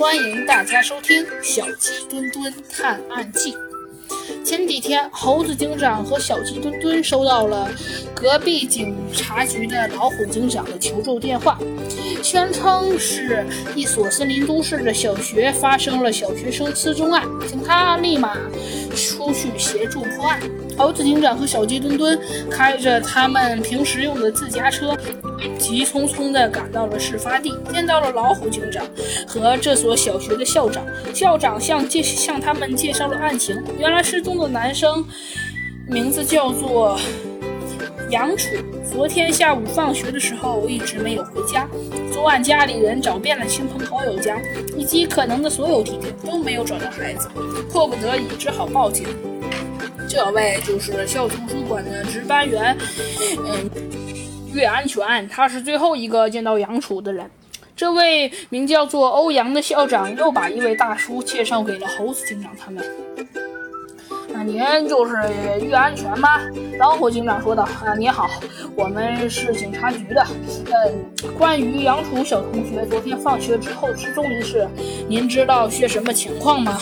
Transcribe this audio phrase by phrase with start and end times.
[0.00, 3.52] 欢迎大家收听《小鸡墩墩探案记》。
[4.42, 7.70] 前几天，猴子警长和小鸡墩墩收到了
[8.14, 11.58] 隔壁警察局的老虎警长的求助电话，
[12.22, 13.44] 宣称是
[13.76, 18.38] 一所森林都市的小学发生了小学生失踪案，请他立马
[19.80, 20.38] 协助破案。
[20.76, 22.18] 猴子警长和小鸡墩墩
[22.50, 24.94] 开着他们平时用的自家车。
[25.58, 28.84] 急匆匆地赶到了事发地，见到了老虎警长
[29.26, 30.84] 和这所小学的校长。
[31.14, 33.56] 校长向介向他们介绍了案情。
[33.78, 35.02] 原来失踪的男生
[35.86, 36.98] 名字叫做
[38.10, 38.48] 杨楚，
[38.92, 41.66] 昨天下午放学的时候一直没有回家。
[42.12, 44.36] 昨晚家里人找遍了亲朋好友家
[44.76, 47.30] 以及可能的所有地点，都没有找到孩子，
[47.70, 49.06] 迫不得已只好报警。
[50.10, 52.76] 这位就是校图书馆的值班员，
[53.38, 53.70] 嗯。
[54.52, 57.30] 岳安全，他是最后一个见到杨楚的人。
[57.76, 62.84] 这位名叫做欧阳的校长又把一位大叔介绍给了猴子警长他们。
[64.32, 65.14] 那您就是
[65.60, 66.40] 岳安全吗？
[66.80, 67.62] 老虎警长说道。
[67.62, 68.28] 啊，你好，
[68.74, 70.26] 我们是警察局的。
[70.66, 74.68] 嗯，关于杨楚小同学昨天放学之后失踪一事，
[75.06, 76.76] 您知道些什么情况吗？